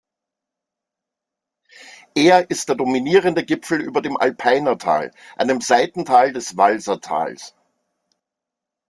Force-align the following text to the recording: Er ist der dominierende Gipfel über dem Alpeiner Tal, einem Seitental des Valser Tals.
Er 2.15 2.49
ist 2.49 2.67
der 2.69 2.75
dominierende 2.75 3.45
Gipfel 3.45 3.81
über 3.81 4.01
dem 4.01 4.17
Alpeiner 4.17 4.79
Tal, 4.79 5.11
einem 5.37 5.61
Seitental 5.61 6.33
des 6.33 6.57
Valser 6.57 7.01
Tals. 7.01 7.53